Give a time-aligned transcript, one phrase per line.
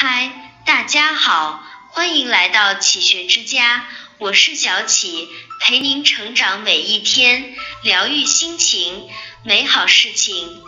[0.00, 0.30] 嗨，
[0.64, 3.84] 大家好，欢迎来到启学之家，
[4.18, 5.28] 我是小启，
[5.58, 9.08] 陪您成长每一天，疗愈心情，
[9.42, 10.62] 美好事情。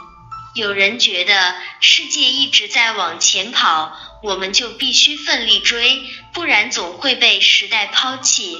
[0.56, 6.03] 有人觉得世界一直在往前跑，我们就必须奋力追，
[6.33, 8.58] 不然总会被时代抛弃。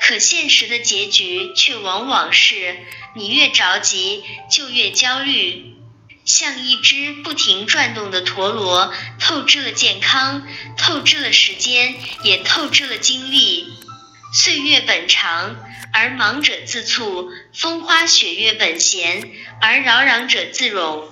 [0.00, 5.76] 可现实的结局却往往是，你越着急就越焦虑，
[6.24, 13.66] 像一只不停转动的陀螺，透支了健康，透支了时间，也透支了精力。
[14.32, 15.56] 岁月本长，
[15.92, 19.28] 而忙者自促；风花雪月本闲，
[19.60, 21.08] 而扰攘者自冗。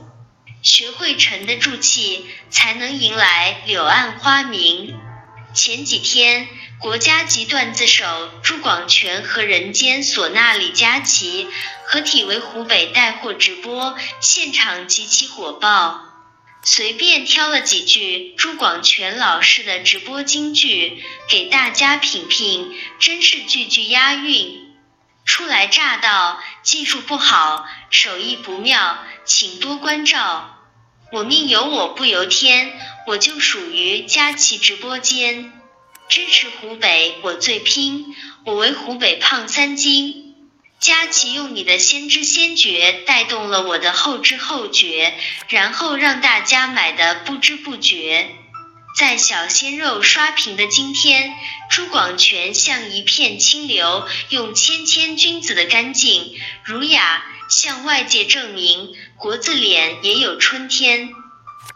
[0.63, 4.95] 学会沉得住气，才能迎来柳暗花明。
[5.59, 6.47] 前几天。
[6.79, 11.49] 国家级段子手朱广权和人间唢呐李佳琦
[11.85, 16.01] 合体为湖北带货直播，现场极其火爆。
[16.63, 24.77] 随便挑了几句朱广权老师的直播金句给大家品品，真是句句押韵。
[25.25, 30.58] 初来乍到，技术不好，手艺不妙，请多关照。
[31.11, 35.53] 我命由我不由天，我就属于佳琦直播间。
[36.11, 38.15] 支持湖北，我最拼，
[38.45, 40.35] 我为湖北胖三斤。
[40.81, 45.15] 佳琪用你的先知先觉带动了我的后知后觉，
[45.49, 48.29] 然后让大家买的不知不觉。
[48.99, 51.33] 在小鲜肉刷屏的今天，
[51.71, 61.11] 朱广权像一片清流，用谦谦君子的干净儒雅向外界证明国字脸也有春天。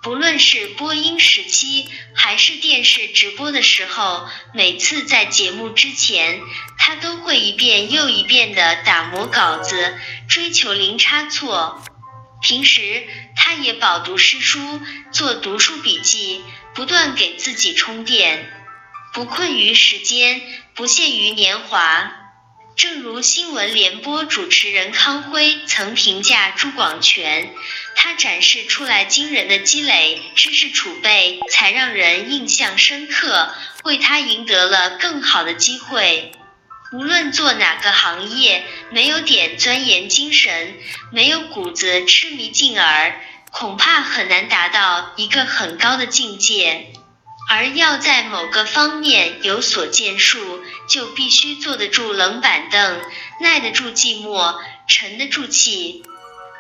[0.03, 6.41] 不论是播音时期，还是电视直播的时候，每次在节目之前，
[6.79, 9.97] 他都会一遍又一遍的打磨稿子，
[10.29, 11.83] 追求零差错。
[12.41, 13.05] 平时
[13.37, 14.81] 他也饱读诗书，
[15.13, 16.43] 做读书笔记，
[16.75, 18.51] 不断给自己充电，
[19.13, 20.43] 不困于时间，
[20.75, 22.22] 不限于年华。
[22.75, 27.53] 正如新闻联播主持人康辉曾评价朱广权，
[27.95, 36.33] 他展示出来惊人的积累知识储备，才让人印象深刻，为他赢得了更好的机会。
[36.95, 40.75] 无论做哪个行业，没有点钻研精神，
[41.13, 46.93] 没有股子痴迷进而，恐怕很难达到一个很高的境界。
[47.55, 52.99] 而要在某个方面有所建树，就必须坐得住冷板凳，
[53.43, 54.59] 耐得住寂寞，
[54.89, 56.03] 沉得住气。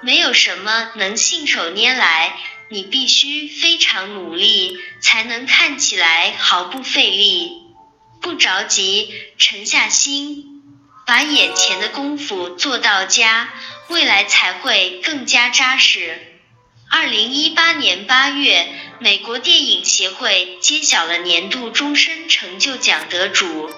[0.02, 2.36] 没有什么能信手拈来，
[2.68, 7.52] 你必须非常努力，才能看起来毫不费力。
[8.20, 10.44] 不着急，沉下心，
[11.06, 13.48] 把眼前的功夫做到家，
[13.88, 16.20] 未来才会更加扎实。
[16.90, 18.68] 二零一八年八月，
[19.02, 23.68] 美国电影协会揭晓了年度终身成就奖得主。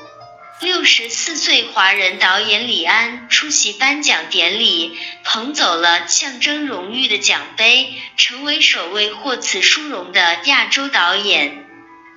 [0.61, 11.65] 六十四岁华人导演李安出席颁奖典礼，捧走了象征荣誉的奖杯，成为首位获此殊荣的亚洲导演。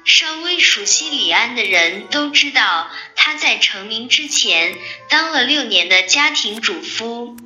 [0.04, 4.76] 稍微熟悉李安的人都知道，他在成名之前
[5.10, 7.38] 当了六年的家庭主妇。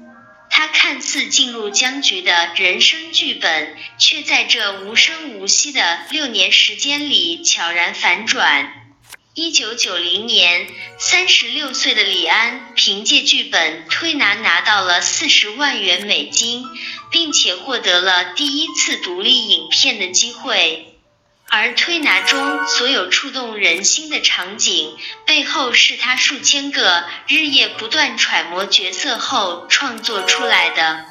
[0.62, 8.72] 他看似进入僵局的人生剧本，却在这无声无息的六年时间里悄然反转。
[9.34, 10.68] 一九九零年，
[11.00, 16.64] 三十六岁的李安凭借剧本《推拿》拿到了四十万元美金，
[17.10, 20.91] 并且获得了第一次独立影片的机会。
[21.54, 31.06] 而推拿中所有触动人心的场景，背后是他数千个日夜不断揣摩角色后创作出来的。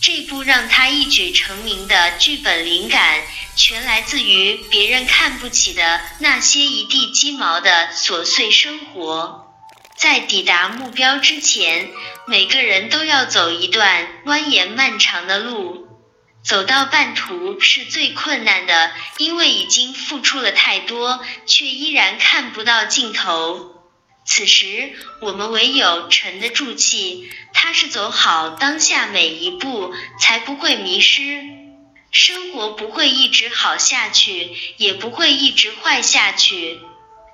[0.00, 3.20] 这部让他一举成名的剧本灵感，
[3.56, 9.54] 全来自于别人看不起的那些一地鸡毛的琐碎生活。
[9.96, 11.90] 在抵达目标之前，
[12.26, 15.93] 每个人都要走一段蜿蜒漫长的路。
[16.44, 23.82] 走到半途是最困难的，因为已经付出了太多，却依然看不到尽头。
[24.26, 24.92] 此时，
[25.22, 31.42] 我们唯有沉得住气，踏实走好当下每一步，才不会迷失。
[32.10, 36.78] 生活不会一直好下去，也不会一直坏下去。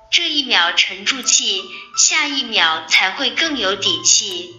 [0.09, 1.61] 这一秒沉住气，
[1.97, 4.55] 下一秒才会更有底气。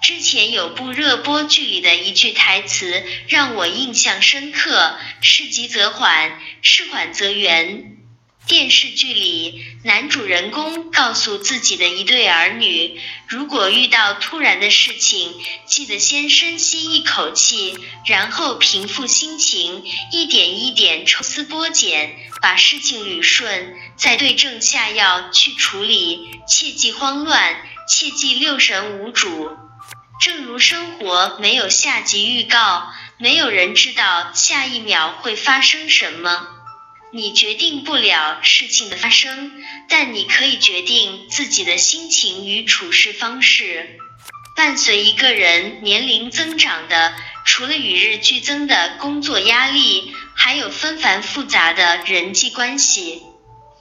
[0.00, 7.96] 之前有部热播剧里的一句台词让我印象深刻：事急则缓，事缓则圆。
[8.46, 15.34] 电视剧里，男主人公告诉自己的一对儿女，如果遇到突然的事情，
[15.66, 27.56] 记得先深吸一口气，然后平复心情，一点一点抽丝剥茧，把事情捋顺，再对症下药去处理，切忌慌乱，
[27.86, 29.50] 切忌六神无主。
[30.20, 36.48] 正如生活没有下集预告，没有人知道下一秒会发生什么。
[37.12, 39.52] 你决定不了事情的发生，
[39.88, 43.98] 但你可以决定自己的心情与处事方式。
[44.56, 47.14] 伴随一个人年龄增长的，
[47.46, 53.22] 除了与日俱增的工作压力，还有纷繁复杂的人际关系。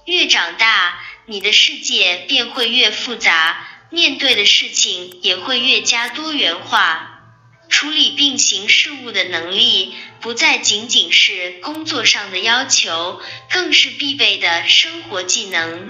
[0.05, 7.13] 越长大，你的世界便会越复杂，面对的事情也会越加多元化。
[7.69, 15.89] 处理并行事务的能力，不再仅仅是工作上的要求，更是必备的生活技能。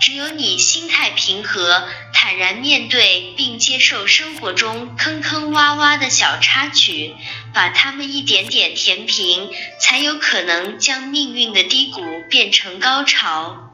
[0.00, 7.14] 只有你心态平和，坦然面对并接受生活中坑坑洼洼的小插曲，
[7.54, 13.71] 把它们一点点填平，才有可能将命运的低谷变成高潮。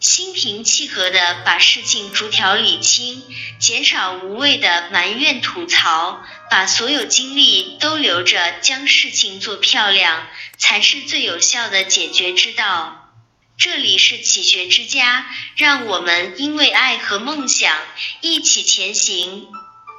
[0.00, 3.22] 心平气和的把事情逐条理清，
[3.58, 10.26] 减少无谓的埋怨吐槽，把所有精力都留着将事情做漂亮，
[10.56, 13.12] 才是最有效的解决之道。
[13.58, 17.76] 这里是启学之家，让我们因为爱和梦想
[18.22, 19.48] 一起前行。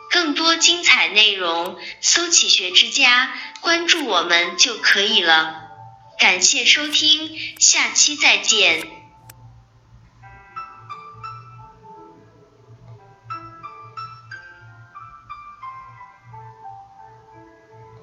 [0.10, 3.32] 更多精彩内容，搜“启学之家”，
[3.62, 5.62] 关注我们就可以了。
[6.18, 9.01] 感谢收听，下期再见。